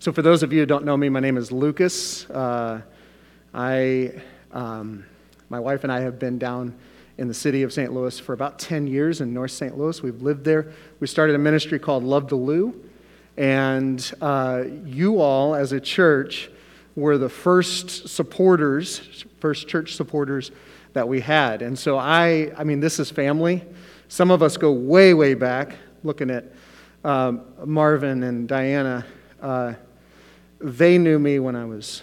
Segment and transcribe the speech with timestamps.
[0.00, 2.24] So, for those of you who don't know me, my name is Lucas.
[2.30, 2.80] Uh,
[3.52, 4.12] I,
[4.50, 5.04] um,
[5.50, 6.74] my wife and I have been down
[7.18, 7.92] in the city of St.
[7.92, 9.76] Louis for about 10 years in North St.
[9.76, 10.02] Louis.
[10.02, 10.72] We've lived there.
[11.00, 12.82] We started a ministry called Love to Lou.
[13.36, 16.50] And uh, you all, as a church,
[16.96, 20.50] were the first supporters, first church supporters
[20.94, 21.60] that we had.
[21.60, 23.66] And so I, I mean, this is family.
[24.08, 25.74] Some of us go way, way back,
[26.04, 26.46] looking at
[27.04, 29.04] um, Marvin and Diana.
[29.42, 29.74] Uh,
[30.60, 32.02] they knew me when I was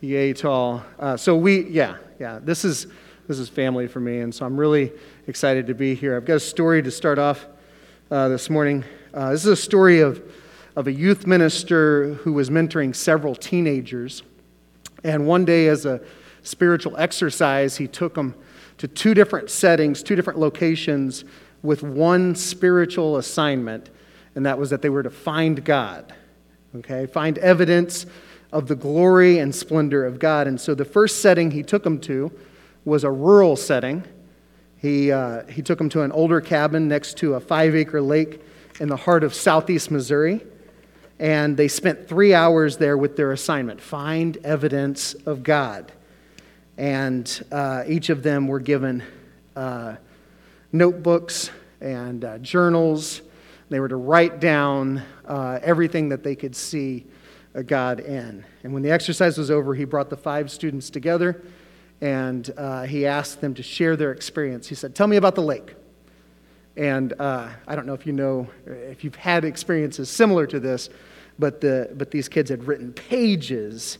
[0.00, 0.82] yay tall.
[0.98, 2.86] Uh, so we, yeah, yeah, this is,
[3.28, 4.92] this is family for me, and so I'm really
[5.26, 6.16] excited to be here.
[6.16, 7.46] I've got a story to start off
[8.10, 8.82] uh, this morning.
[9.12, 10.22] Uh, this is a story of,
[10.74, 14.22] of a youth minister who was mentoring several teenagers.
[15.02, 16.00] And one day, as a
[16.42, 18.34] spiritual exercise, he took them
[18.78, 21.24] to two different settings, two different locations,
[21.62, 23.90] with one spiritual assignment,
[24.34, 26.14] and that was that they were to find God
[26.76, 27.06] okay?
[27.06, 28.06] Find evidence
[28.52, 30.46] of the glory and splendor of God.
[30.46, 32.32] And so the first setting he took them to
[32.84, 34.04] was a rural setting.
[34.76, 38.40] He, uh, he took them to an older cabin next to a five acre lake
[38.80, 40.40] in the heart of southeast Missouri.
[41.18, 45.92] And they spent three hours there with their assignment find evidence of God.
[46.76, 49.02] And uh, each of them were given
[49.54, 49.96] uh,
[50.72, 53.22] notebooks and uh, journals
[53.74, 57.04] they were to write down uh, everything that they could see
[57.66, 58.44] God in.
[58.62, 61.42] And when the exercise was over, he brought the five students together
[62.00, 64.68] and uh, he asked them to share their experience.
[64.68, 65.74] He said, Tell me about the lake.
[66.76, 70.88] And uh, I don't know if you know, if you've had experiences similar to this,
[71.38, 73.98] but, the, but these kids had written pages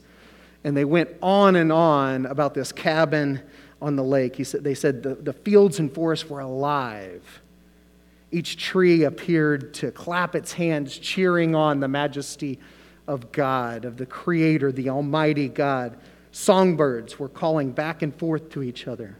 [0.62, 3.42] and they went on and on about this cabin
[3.82, 4.36] on the lake.
[4.36, 7.42] He said, they said the, the fields and forests were alive
[8.34, 12.58] each tree appeared to clap its hands, cheering on the majesty
[13.06, 15.96] of God, of the Creator, the Almighty God.
[16.32, 19.16] Songbirds were calling back and forth to each other.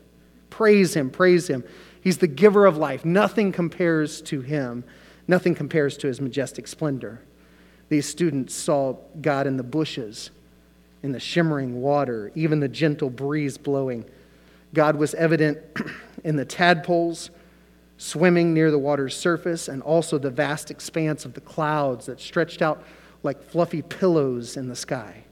[0.51, 1.63] Praise Him, praise Him.
[2.01, 3.05] He's the giver of life.
[3.05, 4.83] Nothing compares to Him,
[5.29, 7.23] nothing compares to His majestic splendor.
[7.89, 10.31] These students saw God in the bushes,
[11.05, 14.07] in the shimmering water, even the gentle breeze blowing.
[14.73, 15.59] God was evident
[16.25, 17.31] in the tadpoles
[18.05, 22.61] swimming near the water's surface, and also the vast expanse of the clouds that stretched
[22.61, 22.85] out
[23.23, 25.25] like fluffy pillows in the sky.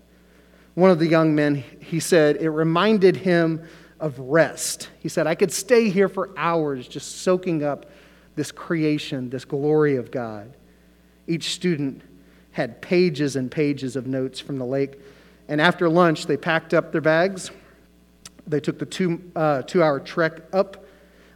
[0.75, 3.63] One of the young men, he said, it reminded him
[4.01, 4.89] of rest.
[5.01, 7.91] He said, I could stay here for hours just soaking up
[8.37, 10.57] this creation, this glory of God.
[11.27, 12.01] Each student
[12.53, 14.99] had pages and pages of notes from the lake.
[15.47, 17.51] And after lunch, they packed up their bags.
[18.47, 20.82] They took the two, uh, two hour trek up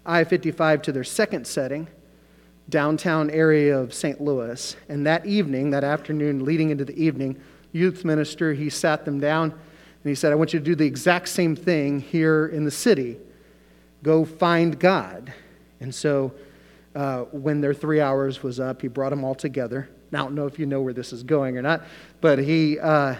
[0.06, 1.88] I 55 to their second setting,
[2.68, 4.20] downtown area of St.
[4.20, 4.76] Louis.
[4.88, 7.40] And that evening, that afternoon leading into the evening,
[7.72, 10.86] youth minister, he sat them down and he said, I want you to do the
[10.86, 13.18] exact same thing here in the city.
[14.04, 15.32] Go find God.
[15.80, 16.32] And so
[16.94, 19.88] uh, when their three hours was up, he brought them all together.
[20.12, 21.82] Now, I don't know if you know where this is going or not,
[22.20, 23.16] but he, uh,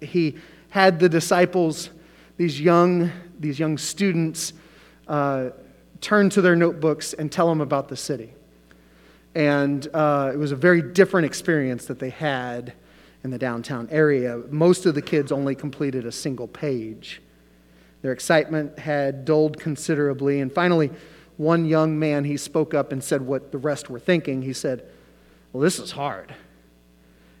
[0.00, 0.38] he
[0.70, 1.90] had the disciples,
[2.38, 4.54] these young, these young students,
[5.06, 5.50] uh,
[6.00, 8.32] turn to their notebooks and tell them about the city.
[9.34, 12.72] And uh, it was a very different experience that they had
[13.22, 14.42] in the downtown area.
[14.50, 17.20] Most of the kids only completed a single page.
[18.02, 20.40] Their excitement had dulled considerably.
[20.40, 20.90] And finally,
[21.36, 24.42] one young man, he spoke up and said what the rest were thinking.
[24.42, 24.84] He said,
[25.52, 26.34] Well, this is hard.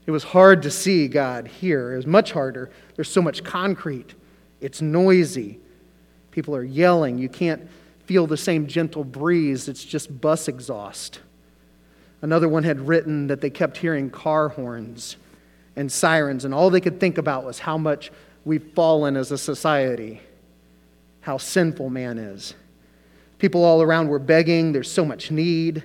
[0.06, 1.92] It was hard to see God here.
[1.92, 2.70] It was much harder.
[2.94, 4.14] There's so much concrete.
[4.60, 5.60] It's noisy.
[6.30, 7.18] People are yelling.
[7.18, 7.68] You can't
[8.10, 11.20] feel the same gentle breeze, it's just bus exhaust.
[12.22, 15.16] Another one had written that they kept hearing car horns
[15.76, 18.10] and sirens, and all they could think about was how much
[18.44, 20.20] we've fallen as a society,
[21.20, 22.54] how sinful man is.
[23.38, 25.84] People all around were begging, there's so much need.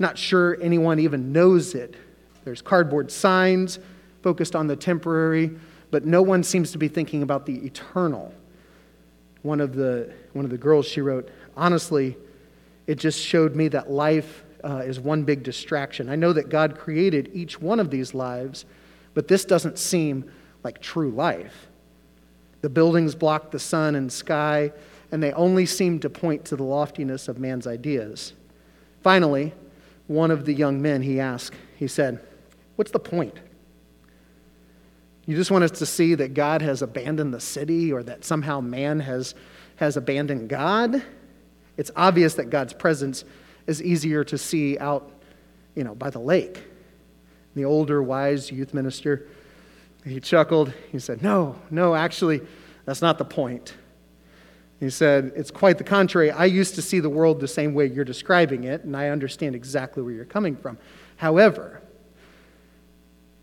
[0.00, 1.94] Not sure anyone even knows it.
[2.42, 3.78] There's cardboard signs
[4.20, 5.52] focused on the temporary,
[5.92, 8.34] but no one seems to be thinking about the eternal.
[9.42, 12.16] One of the, one of the girls, she wrote, honestly,
[12.86, 16.08] it just showed me that life uh, is one big distraction.
[16.08, 18.64] I know that God created each one of these lives,
[19.14, 20.30] but this doesn't seem
[20.62, 21.68] like true life.
[22.60, 24.72] The buildings block the sun and sky,
[25.10, 28.32] and they only seem to point to the loftiness of man's ideas.
[29.02, 29.52] Finally,
[30.06, 32.20] one of the young men he asked, he said,
[32.76, 33.38] What's the point?
[35.26, 38.60] You just want us to see that God has abandoned the city or that somehow
[38.60, 39.34] man has,
[39.76, 41.02] has abandoned God?
[41.76, 43.24] It's obvious that God's presence
[43.66, 45.10] is easier to see out,
[45.74, 46.62] you know, by the lake.
[47.54, 49.26] The older, wise youth minister,
[50.04, 50.72] he chuckled.
[50.90, 52.40] He said, No, no, actually,
[52.84, 53.74] that's not the point.
[54.80, 56.30] He said, It's quite the contrary.
[56.30, 59.54] I used to see the world the same way you're describing it, and I understand
[59.54, 60.78] exactly where you're coming from.
[61.16, 61.82] However,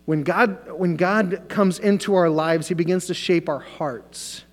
[0.04, 4.44] when God, when God comes into our lives, He begins to shape our hearts,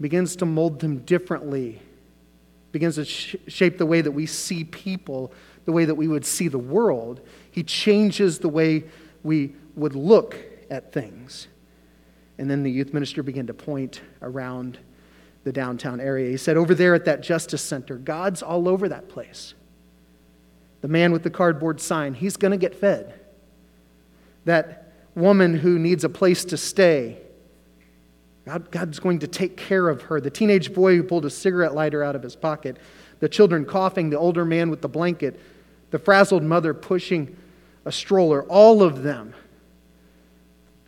[0.00, 1.82] begins to mold them differently,
[2.78, 5.32] begins to sh- shape the way that we see people,
[5.64, 7.20] the way that we would see the world.
[7.50, 8.84] He changes the way
[9.24, 10.36] we would look
[10.70, 11.48] at things.
[12.38, 14.78] And then the youth minister began to point around
[15.42, 16.30] the downtown area.
[16.30, 19.54] He said, Over there at that Justice Center, God's all over that place.
[20.80, 23.18] The man with the cardboard sign, he's going to get fed.
[24.44, 27.18] That woman who needs a place to stay,
[28.48, 30.22] God, God's going to take care of her.
[30.22, 32.78] The teenage boy who pulled a cigarette lighter out of his pocket,
[33.20, 35.38] the children coughing, the older man with the blanket,
[35.90, 37.36] the frazzled mother pushing
[37.84, 39.34] a stroller, all of them,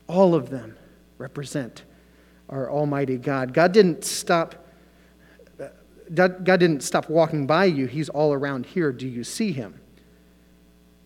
[0.07, 0.75] all of them
[1.19, 1.83] represent
[2.49, 3.53] our Almighty God.
[3.53, 4.55] God didn't stop.
[6.15, 7.85] God didn't stop walking by you.
[7.85, 8.91] He's all around here.
[8.91, 9.79] Do you see him?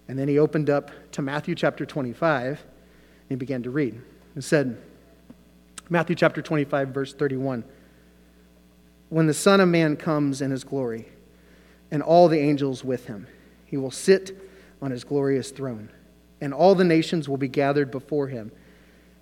[0.06, 2.58] And then he opened up to Matthew chapter 25 and
[3.28, 4.00] he began to read.
[4.36, 4.80] It said,
[5.90, 7.64] Matthew chapter 25, verse 31
[9.08, 11.08] When the Son of Man comes in his glory,
[11.90, 13.26] and all the angels with him,
[13.64, 14.38] he will sit
[14.80, 15.90] on his glorious throne,
[16.40, 18.50] and all the nations will be gathered before him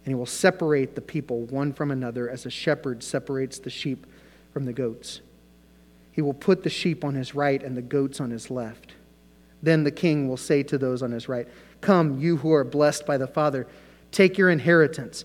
[0.04, 4.06] and he will separate the people one from another as a shepherd separates the sheep
[4.52, 5.20] from the goats.
[6.10, 8.94] He will put the sheep on his right and the goats on his left.
[9.62, 11.46] Then the king will say to those on his right,
[11.80, 13.68] Come, you who are blessed by the Father,
[14.10, 15.24] take your inheritance,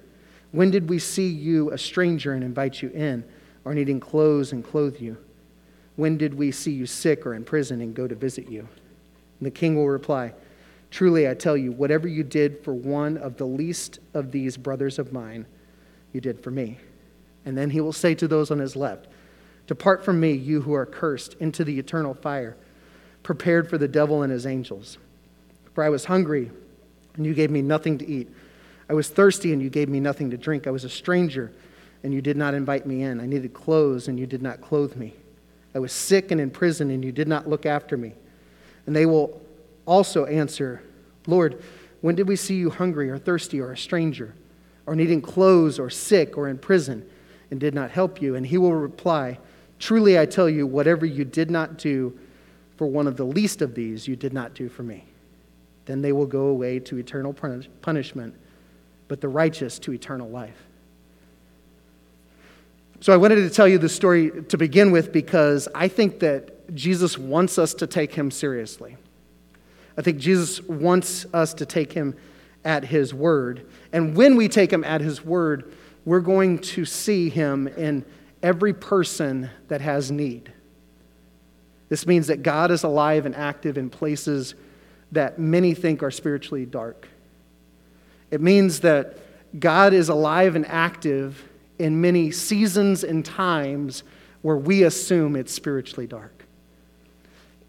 [0.51, 3.23] When did we see you a stranger and invite you in,
[3.63, 5.17] or needing clothes and clothe you?
[5.95, 8.61] When did we see you sick or in prison and go to visit you?
[8.61, 10.33] And the king will reply,
[10.89, 14.99] Truly I tell you, whatever you did for one of the least of these brothers
[14.99, 15.45] of mine,
[16.11, 16.77] you did for me.
[17.45, 19.07] And then he will say to those on his left,
[19.67, 22.57] Depart from me, you who are cursed, into the eternal fire,
[23.23, 24.97] prepared for the devil and his angels.
[25.73, 26.51] For I was hungry,
[27.15, 28.29] and you gave me nothing to eat.
[28.91, 30.67] I was thirsty, and you gave me nothing to drink.
[30.67, 31.51] I was a stranger,
[32.03, 33.19] and you did not invite me in.
[33.19, 35.15] I needed clothes, and you did not clothe me.
[35.73, 38.13] I was sick and in prison, and you did not look after me.
[38.85, 39.41] And they will
[39.87, 40.83] also answer,
[41.25, 41.63] Lord,
[42.01, 44.35] when did we see you hungry or thirsty or a stranger?
[44.85, 47.07] or needing clothes or sick or in prison
[47.49, 48.35] and did not help you?
[48.35, 49.39] And he will reply,
[49.79, 52.17] Truly I tell you, whatever you did not do
[52.77, 55.05] for one of the least of these, you did not do for me.
[55.85, 58.35] Then they will go away to eternal punishment,
[59.11, 60.55] but the righteous to eternal life.
[63.01, 66.73] So I wanted to tell you this story to begin with because I think that
[66.73, 68.95] Jesus wants us to take him seriously.
[69.97, 72.15] I think Jesus wants us to take him
[72.63, 73.67] at his word.
[73.91, 75.73] And when we take him at his word,
[76.05, 78.05] we're going to see him in
[78.41, 80.53] every person that has need.
[81.89, 84.55] This means that God is alive and active in places
[85.11, 87.09] that many think are spiritually dark.
[88.31, 89.17] It means that
[89.59, 91.47] God is alive and active
[91.77, 94.03] in many seasons and times
[94.41, 96.45] where we assume it's spiritually dark.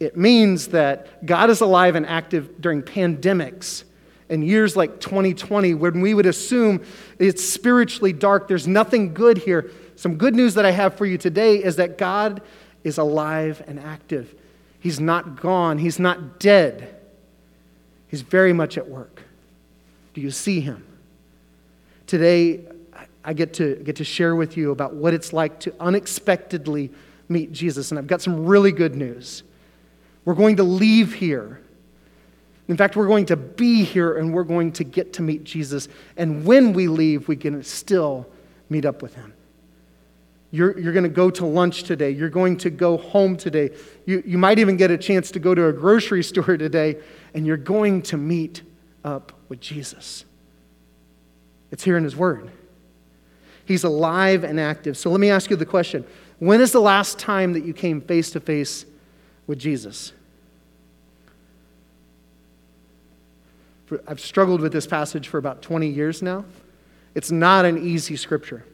[0.00, 3.84] It means that God is alive and active during pandemics
[4.32, 6.82] and years like 2020 when we would assume
[7.18, 9.70] it's spiritually dark, there's nothing good here.
[9.96, 12.40] Some good news that I have for you today is that God
[12.82, 14.34] is alive and active.
[14.80, 16.96] He's not gone, He's not dead.
[18.08, 19.22] He's very much at work.
[20.14, 20.84] Do you see Him?
[22.06, 22.60] Today,
[23.24, 26.90] I get to, get to share with you about what it's like to unexpectedly
[27.28, 27.90] meet Jesus.
[27.90, 29.42] And I've got some really good news.
[30.24, 31.62] We're going to leave here
[32.68, 35.88] in fact, we're going to be here and we're going to get to meet Jesus.
[36.16, 38.26] And when we leave, we can still
[38.70, 39.34] meet up with him.
[40.52, 42.10] You're, you're going to go to lunch today.
[42.10, 43.70] You're going to go home today.
[44.06, 46.96] You, you might even get a chance to go to a grocery store today,
[47.34, 48.62] and you're going to meet
[49.04, 50.24] up with Jesus.
[51.70, 52.50] It's here in His Word.
[53.66, 54.96] He's alive and active.
[54.96, 56.06] So let me ask you the question
[56.38, 58.86] When is the last time that you came face to face
[59.46, 60.14] with Jesus?
[64.08, 66.46] I've struggled with this passage for about 20 years now.
[67.14, 68.64] It's not an easy scripture.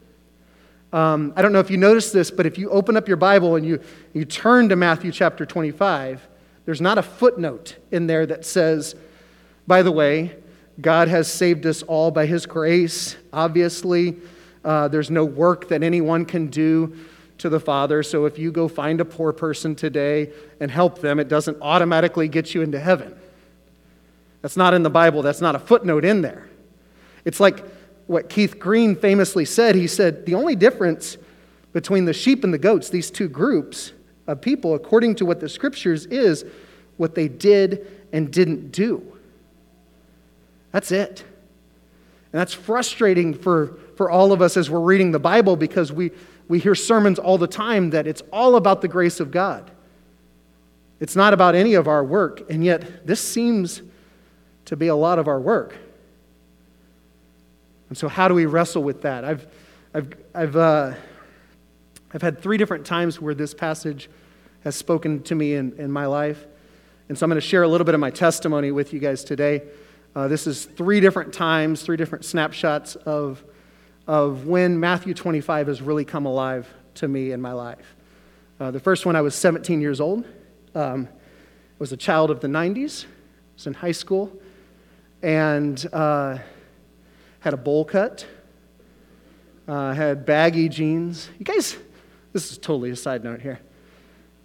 [0.93, 3.57] Um, I don't know if you noticed this, but if you open up your Bible
[3.57, 3.81] and you,
[4.13, 6.25] you turn to Matthew chapter 25,
[6.63, 8.95] there's not a footnote in there that says,
[9.67, 10.37] by the way,
[10.81, 13.15] God has saved us all by his grace.
[13.33, 14.15] Obviously,
[14.63, 16.95] uh, there's no work that anyone can do
[17.39, 18.03] to the Father.
[18.03, 22.27] So if you go find a poor person today and help them, it doesn't automatically
[22.27, 23.17] get you into heaven.
[24.41, 26.47] That's not in the Bible, that's not a footnote in there.
[27.25, 27.65] It's like
[28.07, 29.75] what Keith Green famously said.
[29.75, 31.17] He said, The only difference
[31.73, 33.93] between the sheep and the goats, these two groups
[34.27, 36.45] of people, according to what the scriptures, is
[36.97, 39.18] what they did and didn't do.
[40.71, 41.23] That's it.
[42.31, 46.11] And that's frustrating for, for all of us as we're reading the Bible because we,
[46.47, 49.71] we hear sermons all the time that it's all about the grace of God.
[50.99, 53.81] It's not about any of our work, and yet this seems
[54.65, 55.75] to be a lot of our work.
[57.87, 59.23] And so, how do we wrestle with that?
[59.23, 59.47] I've,
[59.93, 60.93] I've, I've, uh,
[62.13, 64.09] I've had three different times where this passage
[64.63, 66.45] has spoken to me in, in my life.
[67.07, 69.23] And so, I'm going to share a little bit of my testimony with you guys
[69.23, 69.63] today.
[70.19, 73.41] Uh, this is three different times, three different snapshots of,
[74.05, 77.95] of when Matthew 25 has really come alive to me in my life.
[78.59, 80.25] Uh, the first one, I was 17 years old.
[80.75, 83.05] Um, I was a child of the 90s.
[83.05, 83.07] I
[83.55, 84.29] was in high school
[85.21, 86.39] and uh,
[87.39, 88.27] had a bowl cut,
[89.69, 91.29] uh, had baggy jeans.
[91.39, 91.77] You guys,
[92.33, 93.61] this is totally a side note here.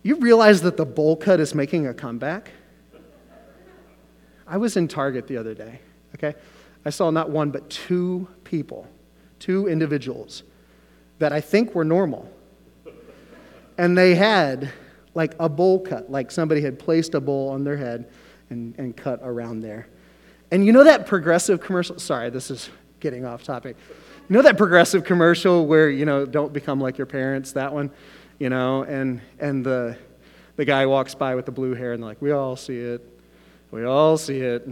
[0.04, 2.52] You realize that the bowl cut is making a comeback?
[4.46, 5.80] I was in Target the other day,
[6.14, 6.34] okay?
[6.84, 8.86] I saw not one, but two people,
[9.38, 10.42] two individuals
[11.18, 12.30] that I think were normal.
[13.78, 14.70] And they had
[15.14, 18.10] like a bowl cut, like somebody had placed a bowl on their head
[18.50, 19.88] and, and cut around there.
[20.50, 21.98] And you know that progressive commercial?
[21.98, 22.68] Sorry, this is
[23.00, 23.76] getting off topic.
[24.28, 27.90] You know that progressive commercial where, you know, don't become like your parents, that one?
[28.38, 29.96] You know, and, and the,
[30.56, 33.13] the guy walks by with the blue hair and like, we all see it.
[33.74, 34.68] We all see it.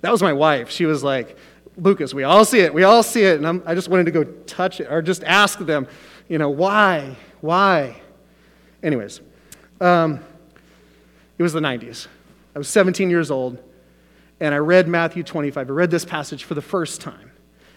[0.00, 0.70] That was my wife.
[0.70, 1.38] She was like,
[1.76, 2.74] Lucas, we all see it.
[2.74, 3.36] We all see it.
[3.36, 5.86] And I'm, i just wanted to go touch it or just ask them,
[6.28, 7.16] you know, why?
[7.40, 8.02] Why?
[8.82, 9.20] Anyways,
[9.80, 10.18] um,
[11.38, 12.08] it was the 90s.
[12.56, 13.62] I was 17 years old
[14.40, 15.68] and I read Matthew 25.
[15.68, 17.30] I read this passage for the first time.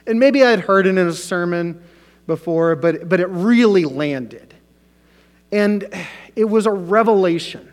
[0.07, 1.83] And maybe I had heard it in a sermon
[2.25, 4.55] before, but, but it really landed.
[5.51, 5.88] And
[6.35, 7.73] it was a revelation.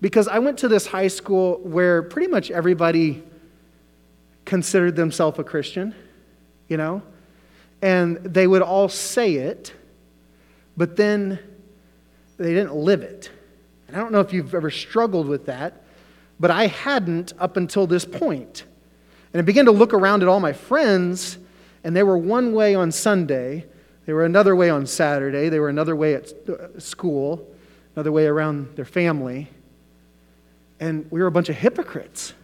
[0.00, 3.22] Because I went to this high school where pretty much everybody
[4.44, 5.94] considered themselves a Christian,
[6.68, 7.02] you know?
[7.82, 9.72] And they would all say it,
[10.76, 11.38] but then
[12.36, 13.30] they didn't live it.
[13.88, 15.82] And I don't know if you've ever struggled with that
[16.38, 18.64] but I hadn't up until this point.
[19.32, 21.38] And I began to look around at all my friends,
[21.84, 23.66] and they were one way on Sunday,
[24.06, 27.46] they were another way on Saturday, they were another way at uh, school,
[27.94, 29.50] another way around their family.
[30.78, 32.34] And we were a bunch of hypocrites,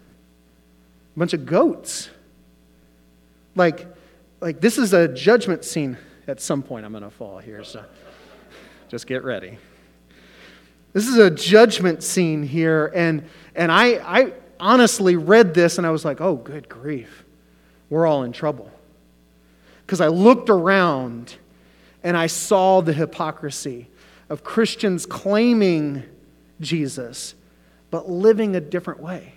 [1.15, 2.09] a bunch of goats.
[3.55, 3.87] Like,
[4.41, 5.99] like this is a judgment scene.
[6.29, 7.85] At some point, I'm going to fall here, so
[8.89, 9.59] just get ready.
[10.93, 13.25] This is a judgment scene here, and,
[13.55, 17.25] and I, I honestly read this and I was like, oh, good grief.
[17.91, 18.71] We're all in trouble.
[19.85, 21.37] Because I looked around
[22.03, 23.89] and I saw the hypocrisy
[24.31, 26.05] of Christians claiming
[26.61, 27.35] Jesus,
[27.93, 29.35] but living a different way.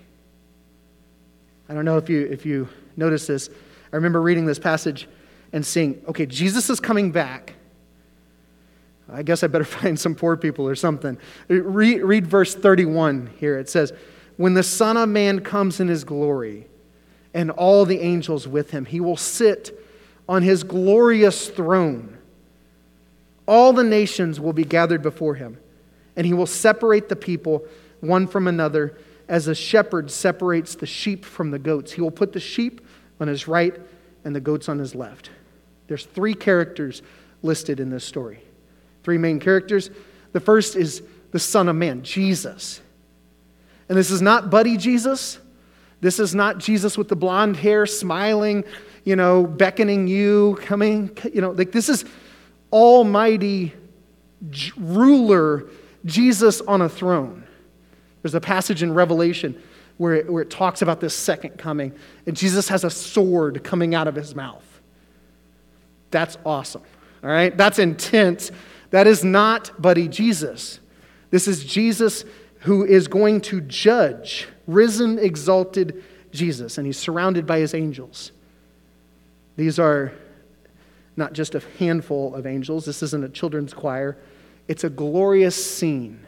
[1.68, 3.50] I don't know if you, if you notice this.
[3.92, 5.08] I remember reading this passage
[5.52, 7.54] and seeing, okay, Jesus is coming back.
[9.12, 11.18] I guess I better find some poor people or something.
[11.50, 13.60] Read, read verse 31 here.
[13.60, 13.92] It says,
[14.38, 16.68] When the Son of Man comes in his glory
[17.34, 19.78] and all the angels with him, he will sit
[20.30, 22.18] on his glorious throne.
[23.50, 25.58] All the nations will be gathered before him,
[26.16, 27.66] and he will separate the people
[28.08, 28.98] one from another
[29.28, 31.92] as a shepherd separates the sheep from the goats.
[31.92, 32.82] He will put the sheep
[33.20, 33.76] on his right
[34.24, 35.30] and the goats on his left.
[35.88, 37.02] There's three characters
[37.42, 38.42] listed in this story
[39.04, 39.92] three main characters.
[40.32, 42.82] The first is the Son of Man, Jesus.
[43.88, 45.38] And this is not buddy Jesus.
[46.02, 48.64] This is not Jesus with the blonde hair, smiling,
[49.04, 52.04] you know, beckoning you, coming, you know, like this is
[52.74, 53.74] almighty
[54.76, 55.66] ruler,
[56.04, 57.45] Jesus on a throne.
[58.26, 59.62] There's a passage in Revelation
[59.98, 61.94] where it, where it talks about this second coming,
[62.26, 64.66] and Jesus has a sword coming out of his mouth.
[66.10, 66.82] That's awesome.
[67.24, 67.56] All right?
[67.56, 68.50] That's intense
[68.90, 70.80] that is not Buddy Jesus.
[71.30, 72.26] This is Jesus
[72.62, 78.32] who is going to judge, risen, exalted Jesus, and he's surrounded by his angels.
[79.56, 80.14] These are
[81.16, 84.18] not just a handful of angels, this isn't a children's choir.
[84.68, 86.25] It's a glorious scene,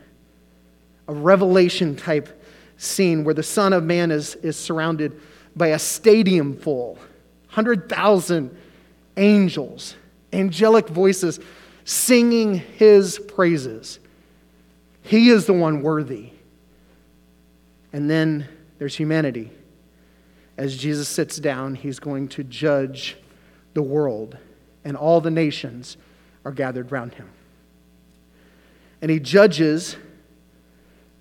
[1.08, 2.44] a revelation type
[2.78, 5.20] scene where the Son of Man is, is surrounded
[5.56, 6.94] by a stadium full,
[7.48, 8.56] 100,000
[9.18, 9.96] angels,
[10.32, 11.40] angelic voices
[11.84, 14.00] singing his praises.
[15.02, 16.32] He is the one worthy.
[17.94, 18.48] And then
[18.78, 19.52] there's humanity.
[20.58, 23.18] As Jesus sits down, he's going to judge
[23.74, 24.38] the world,
[24.84, 25.98] and all the nations
[26.44, 27.30] are gathered round him.
[29.02, 29.96] And he judges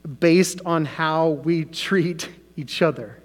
[0.07, 3.21] based on how we treat each other,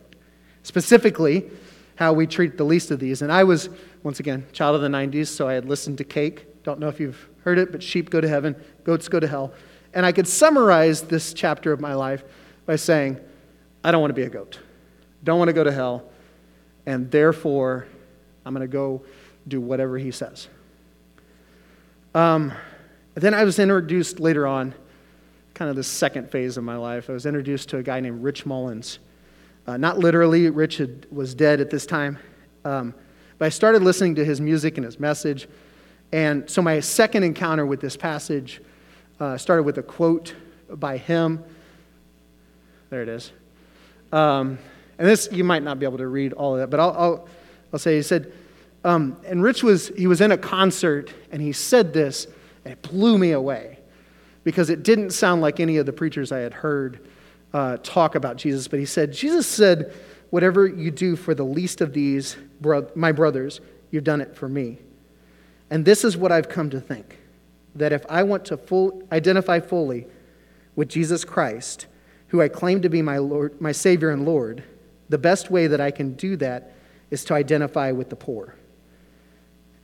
[0.64, 1.50] specifically,
[1.96, 3.22] how we treat the least of these.
[3.22, 3.70] And I was,
[4.04, 6.64] once again, child of the 90s, so I had listened to Cake.
[6.64, 9.54] Don't know if you've heard it, but sheep go to heaven, goats go to hell.
[9.94, 12.24] And I could summarize this chapter of my life
[12.66, 13.20] by saying,
[13.84, 14.60] I don't want to be a goat,
[15.24, 16.06] don't want to go to hell,
[16.86, 17.88] and therefore
[18.46, 19.04] I'm going to go
[19.48, 20.48] do whatever he says.
[22.14, 22.52] Um,
[23.16, 24.74] then I was introduced later on,
[25.62, 27.08] kind of the second phase of my life.
[27.08, 28.98] I was introduced to a guy named Rich Mullins.
[29.68, 32.18] Uh, not literally, Rich had, was dead at this time,
[32.66, 32.96] um,
[33.38, 35.48] but I started listening to his music and his message.
[36.12, 38.60] And so my second encounter with this passage
[39.20, 40.34] uh, started with a quote
[40.68, 41.44] by him.
[42.90, 43.32] There it is.
[44.12, 44.58] Um,
[44.98, 47.28] and this, you might not be able to read all of that, but I'll, I'll,
[47.72, 48.34] I'll say, he said,
[48.84, 52.26] um, and Rich was, he was in a concert and he said this,
[52.66, 53.78] and it blew me away
[54.44, 57.08] because it didn't sound like any of the preachers I had heard
[57.54, 58.68] uh, talk about Jesus.
[58.68, 59.94] But he said, Jesus said,
[60.30, 63.60] Whatever you do for the least of these, bro- my brothers,
[63.92, 64.80] you've done it for me.
[65.70, 67.18] And this is what I've come to think
[67.76, 70.06] that if I want to full, identify fully
[70.76, 71.88] with Jesus Christ,
[72.28, 74.64] who I claim to be my, Lord, my Savior and Lord,
[75.10, 76.74] the best way that I can do that
[77.12, 78.56] is to identify with the poor.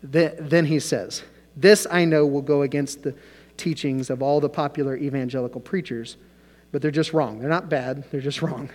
[0.02, 1.24] Then he says,
[1.56, 3.16] This I know will go against the
[3.58, 6.18] teachings of all the popular evangelical preachers,
[6.72, 7.40] but they're just wrong.
[7.40, 8.70] They're not bad, they're just wrong.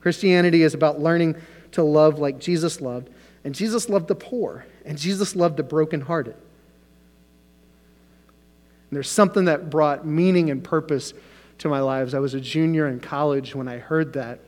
[0.00, 1.36] Christianity is about learning
[1.72, 3.10] to love like Jesus loved,
[3.44, 6.34] and Jesus loved the poor, and Jesus loved the brokenhearted.
[6.34, 11.14] And there's something that brought meaning and purpose
[11.58, 12.14] to my lives.
[12.14, 14.40] I was a junior in college when I heard that.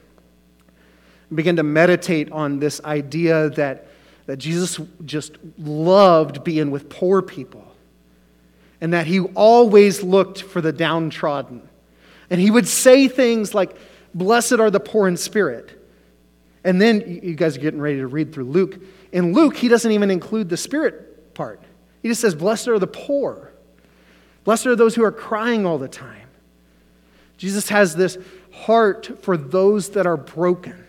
[1.31, 3.89] I began to meditate on this idea that,
[4.27, 7.74] that Jesus just loved being with poor people
[8.81, 11.69] and that he always looked for the downtrodden.
[12.31, 13.77] And he would say things like,
[14.15, 15.81] Blessed are the poor in spirit.
[16.63, 18.81] And then you guys are getting ready to read through Luke.
[19.13, 21.61] In Luke, he doesn't even include the spirit part.
[22.03, 23.53] He just says, Blessed are the poor.
[24.45, 26.29] Blessed are those who are crying all the time.
[27.37, 28.17] Jesus has this
[28.53, 30.85] heart for those that are broken.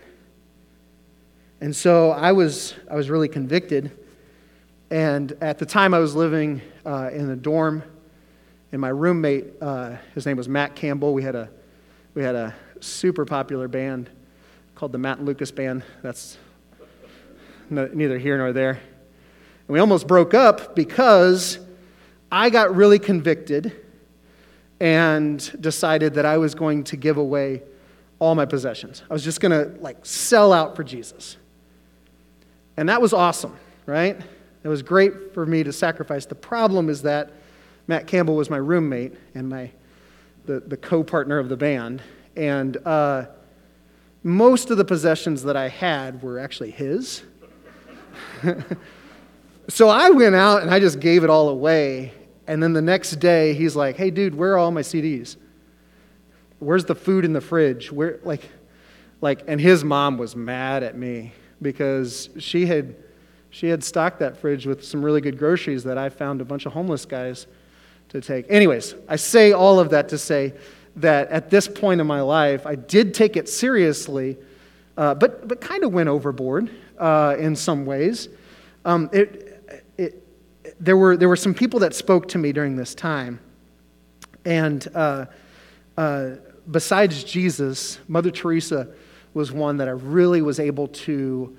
[1.60, 3.90] And so I was, I was really convicted.
[4.90, 7.82] And at the time, I was living uh, in a dorm,
[8.70, 11.12] and my roommate, uh, his name was Matt Campbell.
[11.12, 11.48] We had, a,
[12.14, 14.10] we had a super popular band
[14.76, 15.82] called the Matt and Lucas Band.
[16.02, 16.38] That's
[17.68, 18.72] no, neither here nor there.
[18.72, 21.58] And we almost broke up because
[22.30, 23.72] I got really convicted
[24.78, 27.62] and decided that I was going to give away
[28.18, 29.02] all my possessions.
[29.10, 31.36] I was just going to like sell out for Jesus.
[32.76, 34.20] And that was awesome, right?
[34.66, 36.26] It was great for me to sacrifice.
[36.26, 37.32] The problem is that
[37.86, 39.70] Matt Campbell was my roommate and my
[40.44, 42.02] the, the co-partner of the band.
[42.36, 43.26] And uh,
[44.22, 47.22] most of the possessions that I had were actually his.
[49.68, 52.12] so I went out and I just gave it all away
[52.46, 55.36] and then the next day, he's like, hey, dude, where are all my CDs?
[56.58, 57.90] Where's the food in the fridge?
[57.90, 58.48] Where, like,
[59.20, 62.94] like, and his mom was mad at me because she had,
[63.56, 66.66] she had stocked that fridge with some really good groceries that I found a bunch
[66.66, 67.46] of homeless guys
[68.10, 68.44] to take.
[68.50, 70.52] Anyways, I say all of that to say
[70.96, 74.36] that at this point in my life, I did take it seriously,
[74.98, 78.28] uh, but, but kind of went overboard uh, in some ways.
[78.84, 79.54] Um, it,
[80.78, 83.40] there were, there were some people that spoke to me during this time.
[84.44, 85.24] And uh,
[85.96, 86.32] uh,
[86.70, 88.88] besides Jesus, Mother Teresa
[89.32, 91.56] was one that I really was able to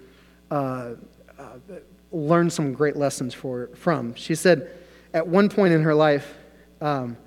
[1.47, 1.79] uh, uh,
[2.11, 4.13] learn some great lessons for, from.
[4.15, 4.69] She said
[5.13, 6.35] at one point in her life,
[6.81, 7.17] um,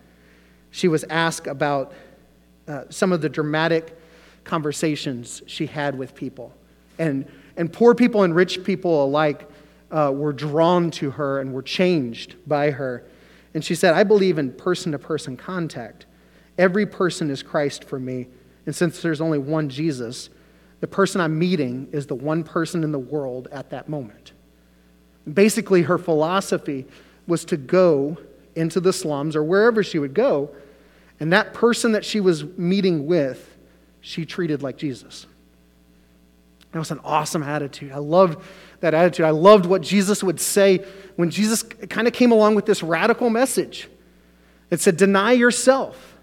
[0.70, 1.92] she was asked about
[2.68, 3.96] uh, some of the dramatic
[4.44, 6.52] conversations she had with people.
[6.98, 9.48] And, and poor people and rich people alike
[9.90, 13.04] uh, were drawn to her and were changed by her.
[13.54, 16.06] And she said, I believe in person to person contact.
[16.58, 18.28] Every person is Christ for me.
[18.66, 20.30] And since there's only one Jesus,
[20.80, 24.32] the person I'm meeting is the one person in the world at that moment.
[25.32, 26.86] Basically, her philosophy
[27.26, 28.16] was to go
[28.56, 30.50] into the slums or wherever she would go,
[31.20, 33.56] and that person that she was meeting with,
[34.00, 35.26] she treated like Jesus.
[36.72, 37.92] That was an awesome attitude.
[37.92, 38.42] I loved
[38.80, 39.26] that attitude.
[39.26, 40.84] I loved what Jesus would say
[41.16, 43.88] when Jesus kind of came along with this radical message.
[44.70, 46.16] It said, Deny yourself.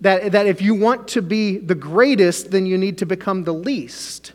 [0.00, 3.52] That, that if you want to be the greatest, then you need to become the
[3.52, 4.32] least.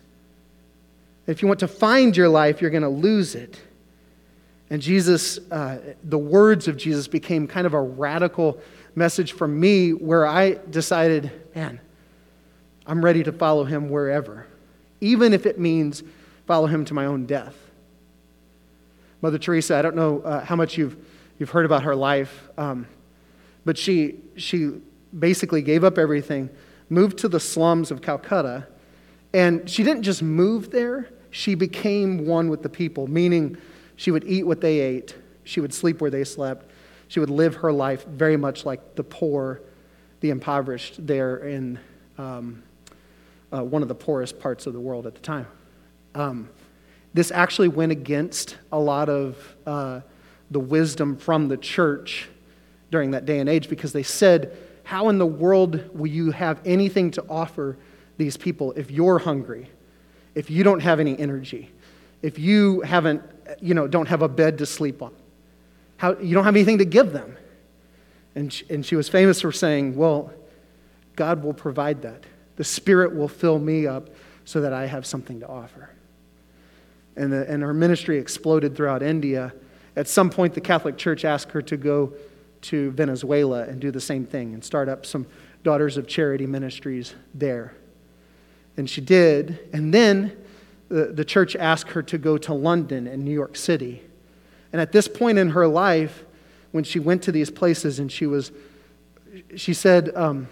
[1.27, 3.59] If you want to find your life, you're going to lose it.
[4.69, 8.59] And Jesus, uh, the words of Jesus became kind of a radical
[8.95, 11.79] message for me where I decided, man,
[12.87, 14.47] I'm ready to follow him wherever,
[15.01, 16.03] even if it means
[16.45, 17.55] follow him to my own death.
[19.21, 20.95] Mother Teresa, I don't know uh, how much you've,
[21.39, 22.87] you've heard about her life, um,
[23.65, 24.73] but she, she
[25.17, 26.49] basically gave up everything,
[26.89, 28.67] moved to the slums of Calcutta,
[29.33, 33.57] and she didn't just move there, she became one with the people, meaning
[33.95, 36.69] she would eat what they ate, she would sleep where they slept,
[37.07, 39.61] she would live her life very much like the poor,
[40.21, 41.79] the impoverished there in
[42.17, 42.63] um,
[43.51, 45.47] uh, one of the poorest parts of the world at the time.
[46.13, 46.49] Um,
[47.13, 50.01] this actually went against a lot of uh,
[50.51, 52.29] the wisdom from the church
[52.91, 56.61] during that day and age because they said, How in the world will you have
[56.63, 57.75] anything to offer
[58.17, 59.67] these people if you're hungry,
[60.35, 61.71] if you don't have any energy,
[62.21, 63.23] if you haven't,
[63.59, 65.13] you know, don't have a bed to sleep on?
[65.97, 67.35] How, you don't have anything to give them.
[68.35, 70.31] And she, and she was famous for saying, Well,
[71.15, 72.23] God will provide that.
[72.57, 74.09] The Spirit will fill me up
[74.43, 75.89] so that I have something to offer.
[77.15, 79.51] And, the, and her ministry exploded throughout India.
[79.95, 82.13] At some point, the Catholic Church asked her to go
[82.69, 85.25] to Venezuela and do the same thing and start up some
[85.63, 87.73] Daughters of Charity ministries there.
[88.77, 89.69] And she did.
[89.73, 90.35] And then
[90.89, 94.03] the, the church asked her to go to London and New York City
[94.75, 96.25] and at this point in her life,
[96.71, 98.51] when she went to these places and she was,
[99.55, 100.49] she said, um,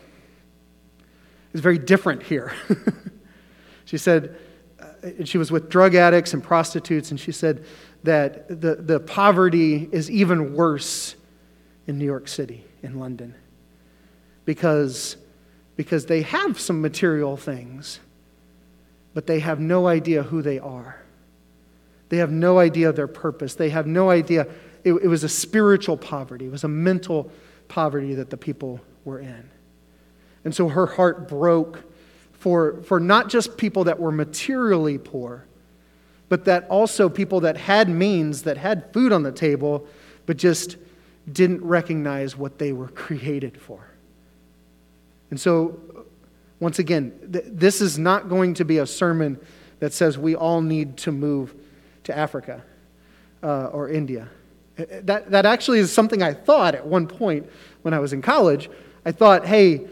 [1.52, 2.54] it's very different here.
[3.86, 4.38] she said,
[4.80, 7.66] uh, she was with drug addicts and prostitutes, and she said
[8.04, 11.18] that the, the poverty is even worse
[11.88, 13.36] in New York City, in London,
[14.46, 15.18] because,
[15.76, 18.00] because they have some material things,
[19.14, 21.02] but they have no idea who they are.
[22.10, 23.56] They have no idea of their purpose.
[23.56, 24.48] They have no idea.
[24.84, 27.32] It, it was a spiritual poverty, it was a mental
[27.68, 29.50] poverty that the people were in.
[30.46, 31.84] And so her heart broke
[32.34, 35.46] for, for not just people that were materially poor,
[36.28, 39.88] but that also people that had means, that had food on the table,
[40.26, 40.78] but just
[41.32, 43.88] didn't recognize what they were created for.
[45.30, 45.80] And so,
[46.60, 49.40] once again, th- this is not going to be a sermon
[49.80, 51.54] that says we all need to move
[52.04, 52.64] to Africa
[53.42, 54.30] uh, or India.
[54.76, 57.50] That, that actually is something I thought at one point
[57.84, 58.70] when I was in college.
[59.06, 59.88] I thought, hey,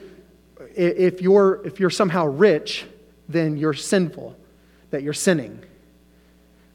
[0.76, 2.86] if you're, if you're somehow rich,
[3.28, 4.36] then you're sinful,
[4.90, 5.64] that you're sinning.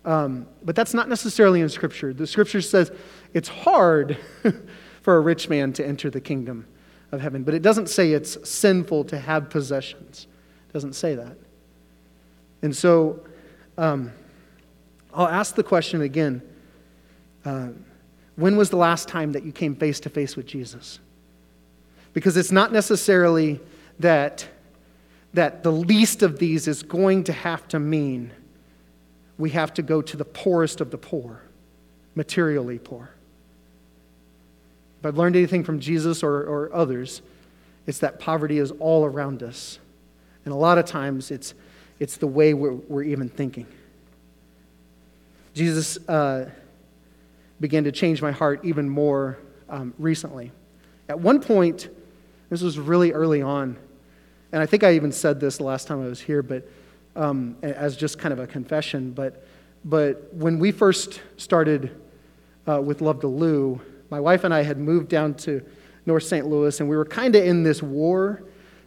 [0.07, 2.15] Um, but that's not necessarily in Scripture.
[2.15, 2.93] The Scripture says
[3.35, 4.17] it's hard
[5.03, 6.67] for a rich man to enter the kingdom
[7.11, 10.29] of heaven, but it doesn't say it's sinful to have possessions.
[10.69, 11.37] It doesn't say that.
[12.63, 13.21] And so,
[13.77, 14.13] um,
[15.13, 16.41] I'll ask the question again.
[17.45, 17.69] Uh,
[18.37, 21.01] when was the last time that you came face to face with Jesus?
[22.13, 23.61] Because it's not necessarily
[23.99, 24.47] that,
[25.35, 28.33] that the least of these is going to have to mean
[29.39, 31.43] we have to go to the poorest of the poor,
[32.15, 33.11] materially poor.
[35.01, 37.23] If I've learned anything from Jesus or, or others,
[37.87, 39.79] it's that poverty is all around us.
[40.45, 41.55] And a lot of times it's,
[41.99, 43.67] it's the way we're, we're even thinking.
[45.55, 46.51] Jesus uh,
[47.61, 50.53] began to change my heart even more um, recently.
[51.09, 51.89] At one point,
[52.51, 53.77] this was really early on,
[54.53, 56.69] and I think I even said this the last time I was here, but
[57.17, 59.11] um, as just kind of a confession.
[59.11, 59.47] But,
[59.85, 62.01] but when we first started
[62.69, 65.65] uh, with Love to Lou, my wife and I had moved down to
[66.05, 66.47] North St.
[66.47, 68.45] Louis, and we were kind of in this war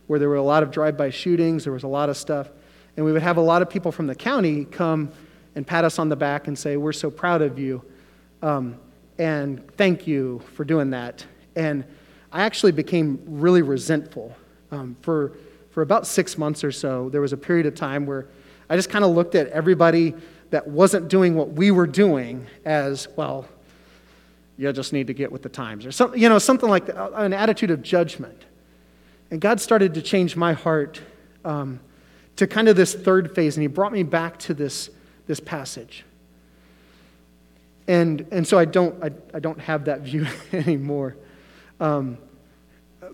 [0.07, 2.49] where there were a lot of drive by shootings, there was a lot of stuff,
[2.95, 5.11] and we would have a lot of people from the county come
[5.55, 7.83] and pat us on the back and say, We're so proud of you.
[8.41, 8.79] Um,
[9.17, 11.25] and thank you for doing that.
[11.55, 11.83] And
[12.31, 14.35] I actually became really resentful.
[14.71, 15.33] Um, for,
[15.79, 18.27] for about six months or so, there was a period of time where
[18.69, 20.13] I just kind of looked at everybody
[20.49, 23.47] that wasn't doing what we were doing as, well,
[24.57, 27.13] you just need to get with the times, or something, you know, something like that,
[27.13, 28.43] an attitude of judgment.
[29.31, 30.99] And God started to change my heart
[31.45, 31.79] um,
[32.35, 34.89] to kind of this third phase, and He brought me back to this
[35.27, 36.03] this passage.
[37.87, 41.15] And, and so I don't, I, I don't have that view anymore.
[41.79, 42.17] Um,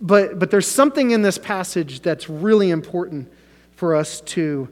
[0.01, 3.31] but, but there's something in this passage that's really important
[3.75, 4.69] for us to,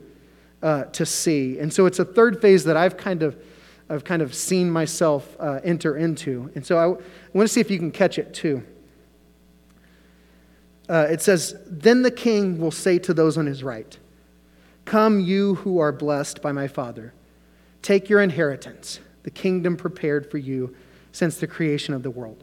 [0.62, 1.60] uh, to see.
[1.60, 3.38] And so it's a third phase that I've kind of,
[3.90, 6.52] I've kind of seen myself uh, enter into.
[6.56, 6.98] And so I, I
[7.34, 8.64] want to see if you can catch it too.
[10.90, 13.98] Uh, it says, Then the king will say to those on his right,
[14.86, 17.14] Come, you who are blessed by my Father,
[17.82, 20.76] take your inheritance, the kingdom prepared for you
[21.12, 22.43] since the creation of the world.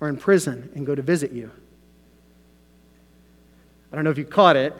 [0.00, 1.50] or in prison and go to visit you?
[3.92, 4.74] I don't know if you caught it.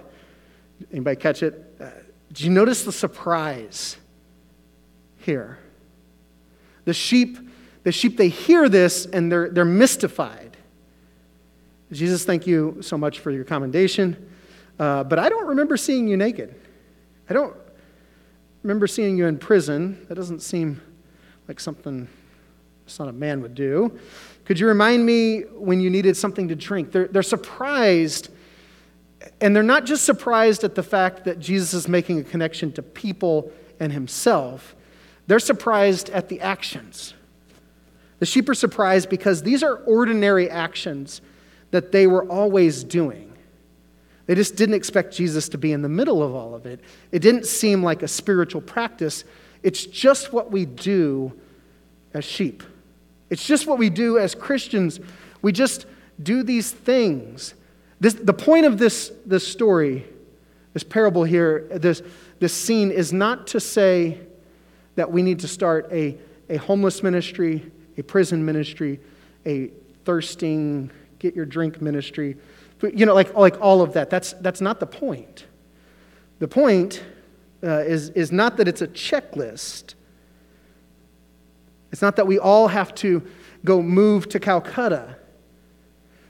[0.92, 1.74] Anybody catch it?
[1.80, 1.90] Uh,
[2.28, 3.96] did you notice the surprise
[5.18, 5.58] here?
[6.84, 7.38] The sheep,
[7.82, 10.56] the sheep, they hear this and they're, they're mystified.
[11.92, 14.28] Jesus, thank you so much for your commendation,
[14.78, 16.54] uh, but I don't remember seeing you naked.
[17.30, 17.56] I don't
[18.62, 20.04] remember seeing you in prison.
[20.08, 20.80] That doesn't seem
[21.46, 22.08] like something
[22.84, 23.98] the Son of Man would do.
[24.46, 26.92] Could you remind me when you needed something to drink?
[26.92, 28.30] They're, they're surprised,
[29.40, 32.82] and they're not just surprised at the fact that Jesus is making a connection to
[32.82, 34.76] people and himself,
[35.26, 37.12] they're surprised at the actions.
[38.20, 41.20] The sheep are surprised because these are ordinary actions
[41.72, 43.32] that they were always doing.
[44.26, 46.80] They just didn't expect Jesus to be in the middle of all of it.
[47.10, 49.24] It didn't seem like a spiritual practice.
[49.64, 51.32] It's just what we do
[52.14, 52.62] as sheep.
[53.30, 55.00] It's just what we do as Christians.
[55.42, 55.86] We just
[56.22, 57.54] do these things.
[58.00, 60.06] This, the point of this, this story,
[60.72, 62.02] this parable here, this,
[62.38, 64.20] this scene, is not to say
[64.96, 66.16] that we need to start a,
[66.48, 69.00] a homeless ministry, a prison ministry,
[69.44, 69.70] a
[70.04, 72.36] thirsting, get your drink ministry
[72.82, 74.10] you know, like, like all of that.
[74.10, 75.46] That's, that's not the point.
[76.38, 77.02] The point
[77.62, 79.94] uh, is, is not that it's a checklist.
[81.92, 83.22] It's not that we all have to
[83.64, 85.16] go move to Calcutta.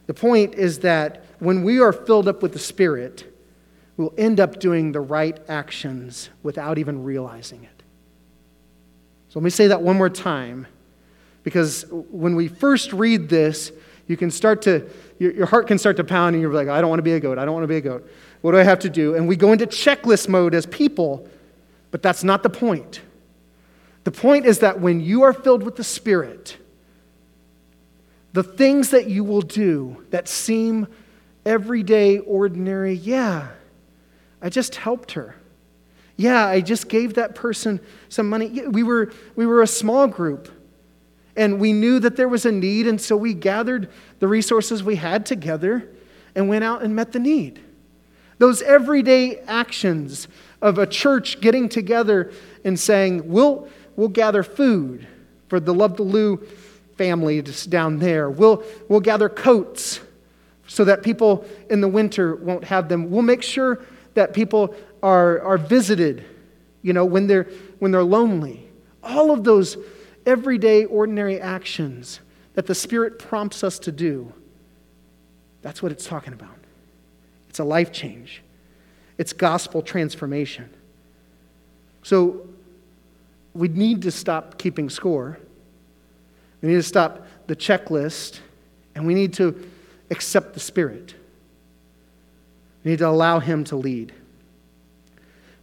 [0.06, 3.32] The point is that when we are filled up with the Spirit,
[3.96, 7.82] we'll end up doing the right actions without even realizing it.
[9.28, 10.66] So let me say that one more time
[11.42, 13.72] because when we first read this,
[14.06, 14.88] you can start to
[15.18, 17.14] your, your heart can start to pound and you're like, I don't want to be
[17.14, 17.38] a goat.
[17.38, 18.08] I don't want to be a goat.
[18.42, 19.14] What do I have to do?
[19.14, 21.28] And we go into checklist mode as people,
[21.90, 23.00] but that's not the point.
[24.06, 26.58] The point is that when you are filled with the Spirit,
[28.32, 30.86] the things that you will do that seem
[31.44, 33.48] everyday, ordinary, yeah,
[34.40, 35.34] I just helped her.
[36.16, 38.68] Yeah, I just gave that person some money.
[38.68, 40.52] We were, we were a small group
[41.34, 43.90] and we knew that there was a need, and so we gathered
[44.20, 45.88] the resources we had together
[46.36, 47.60] and went out and met the need.
[48.38, 50.28] Those everyday actions
[50.62, 52.30] of a church getting together
[52.64, 55.06] and saying, We'll, we'll gather food
[55.48, 55.96] for the Love
[56.96, 58.30] family down there.
[58.30, 60.00] We'll, we'll gather coats
[60.66, 63.10] so that people in the winter won't have them.
[63.10, 66.24] We'll make sure that people are, are visited,
[66.82, 67.44] you know, when they're,
[67.78, 68.68] when they're lonely.
[69.02, 69.76] All of those
[70.24, 72.20] everyday, ordinary actions
[72.54, 74.32] that the Spirit prompts us to do.
[75.62, 76.56] That's what it's talking about.
[77.48, 78.42] It's a life change,
[79.18, 80.70] it's gospel transformation.
[82.02, 82.48] So
[83.56, 85.38] we need to stop keeping score.
[86.60, 88.40] We need to stop the checklist,
[88.94, 89.68] and we need to
[90.10, 91.14] accept the Spirit.
[92.84, 94.12] We need to allow Him to lead.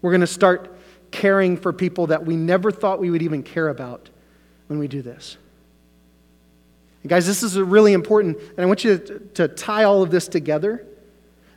[0.01, 0.75] We're going to start
[1.11, 4.09] caring for people that we never thought we would even care about
[4.67, 5.37] when we do this.
[7.03, 10.09] And guys, this is really important, and I want you to, to tie all of
[10.09, 10.85] this together.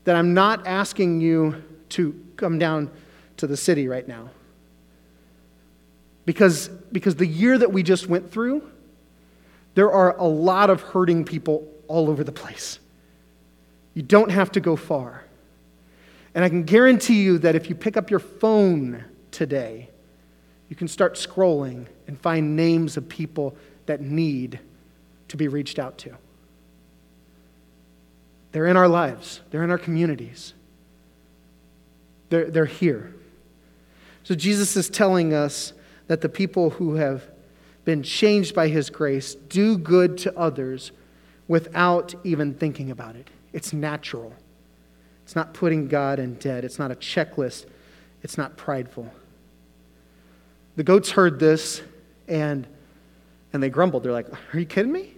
[0.05, 2.91] That I'm not asking you to come down
[3.39, 4.31] to the city right now.
[6.27, 8.69] Because, because the year that we just went through,
[9.75, 12.79] there are a lot of hurting people all over the place.
[13.95, 15.25] You don't have to go far.
[16.35, 19.89] And I can guarantee you that if you pick up your phone today,
[20.69, 24.59] you can start scrolling and find names of people that need
[25.29, 26.17] to be reached out to.
[28.53, 30.55] They're in our lives, they're in our communities,
[32.31, 33.15] they're, they're here.
[34.25, 35.73] So Jesus is telling us
[36.07, 37.23] that the people who have
[37.85, 40.93] been changed by His grace, do good to others
[41.49, 43.29] without even thinking about it.
[43.53, 44.35] It's natural.
[45.25, 46.65] It's not putting God in debt.
[46.65, 47.67] It's not a checklist.
[48.23, 49.13] It's not prideful.
[50.77, 51.83] The goats heard this
[52.29, 52.67] and,
[53.53, 54.03] and they grumbled.
[54.03, 55.15] They're like, Are you kidding me?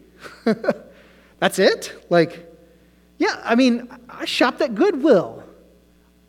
[1.39, 2.07] That's it?
[2.11, 2.47] Like,
[3.19, 5.43] yeah, I mean, I shop at Goodwill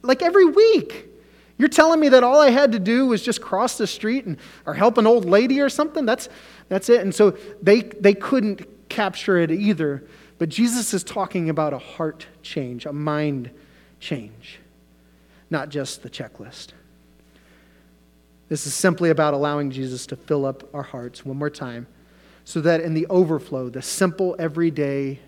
[0.01, 1.08] like every week.
[1.59, 4.37] You're telling me that all I had to do was just cross the street and
[4.65, 6.05] or help an old lady or something?
[6.05, 6.29] That's
[6.69, 7.01] that's it.
[7.01, 10.05] And so they they couldn't capture it either.
[10.37, 13.51] But Jesus is talking about a heart change, a mind
[13.99, 14.59] change,
[15.49, 16.69] not just the checklist.
[18.47, 21.87] This is simply about allowing Jesus to fill up our hearts one more time
[22.45, 25.19] so that in the overflow, the simple everyday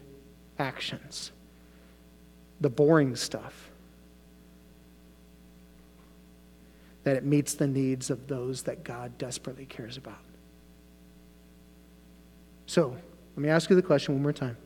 [0.57, 1.33] actions,
[2.61, 3.70] the boring stuff,
[7.03, 10.19] that it meets the needs of those that God desperately cares about.
[12.65, 12.95] So,
[13.35, 14.57] let me ask you the question one more time.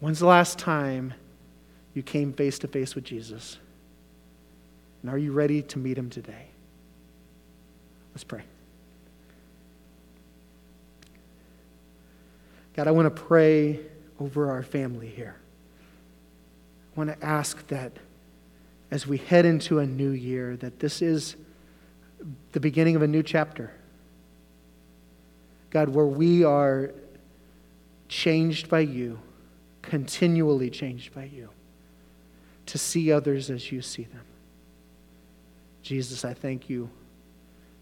[0.00, 1.14] When's the last time
[1.94, 3.58] you came face to face with Jesus?
[5.02, 6.46] And are you ready to meet him today?
[8.12, 8.42] Let's pray.
[12.74, 13.80] God, I want to pray
[14.20, 15.36] over our family here.
[16.94, 17.92] I want to ask that
[18.90, 21.36] as we head into a new year, that this is
[22.52, 23.72] the beginning of a new chapter.
[25.70, 26.92] God, where we are
[28.08, 29.18] changed by you,
[29.82, 31.50] continually changed by you,
[32.66, 34.24] to see others as you see them.
[35.82, 36.90] Jesus, I thank you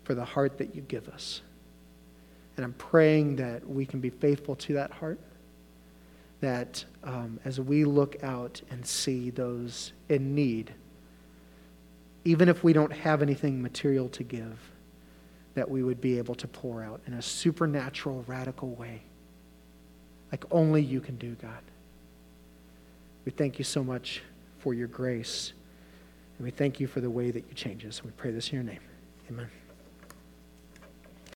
[0.04, 1.42] for the heart that you give us.
[2.56, 5.18] And I'm praying that we can be faithful to that heart,
[6.40, 10.72] that um, as we look out and see those in need,
[12.26, 14.58] even if we don't have anything material to give,
[15.54, 19.00] that we would be able to pour out in a supernatural, radical way,
[20.32, 21.62] like only you can do, God.
[23.24, 24.22] We thank you so much
[24.58, 25.52] for your grace,
[26.36, 28.02] and we thank you for the way that you change us.
[28.02, 28.80] We pray this in your name.
[29.30, 29.48] Amen.